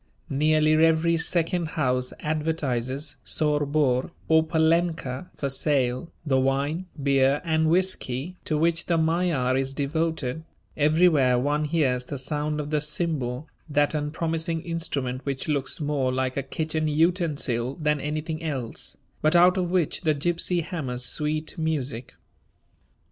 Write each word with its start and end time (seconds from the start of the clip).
Nearly 0.31 0.83
every 0.83 1.15
second 1.17 1.67
house 1.77 2.11
advertises 2.21 3.17
"Sor 3.23 3.67
Bor" 3.67 4.09
or 4.27 4.43
"Palenka" 4.43 5.29
for 5.37 5.47
sale 5.47 6.11
the 6.25 6.39
wine, 6.39 6.87
beer, 7.03 7.39
and 7.45 7.69
whiskey 7.69 8.35
to 8.45 8.57
which 8.57 8.87
the 8.87 8.97
Magyar 8.97 9.55
is 9.55 9.75
devoted; 9.75 10.43
everywhere 10.75 11.37
one 11.37 11.65
hears 11.65 12.05
the 12.05 12.17
sound 12.17 12.59
of 12.59 12.71
the 12.71 12.81
cymbal, 12.81 13.47
that 13.69 13.93
unpromising 13.93 14.63
instrument 14.63 15.23
which 15.23 15.47
looks 15.47 15.79
more 15.79 16.11
like 16.11 16.35
a 16.35 16.41
kitchen 16.41 16.87
utensil 16.87 17.75
than 17.79 18.01
anything 18.01 18.41
else, 18.43 18.97
but 19.21 19.35
out 19.35 19.55
of 19.55 19.69
which 19.69 20.01
the 20.01 20.15
gypsy 20.15 20.63
hammers 20.63 21.05
sweet 21.05 21.55
music. 21.59 22.15